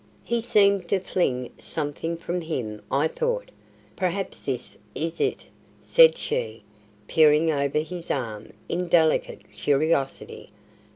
"He 0.23 0.41
seemed 0.41 0.87
to 0.87 0.99
fling 0.99 1.51
something 1.59 2.17
from 2.17 2.41
him, 2.41 2.81
I 2.91 3.07
thought. 3.07 3.51
Perhaps 3.95 4.45
this 4.45 4.75
is 4.95 5.19
it!" 5.21 5.45
said 5.79 6.17
she, 6.17 6.63
peering 7.07 7.51
over 7.51 7.77
his 7.77 8.09
arm, 8.09 8.53
in 8.67 8.87
delicate 8.87 9.47
curiosity. 9.51 10.49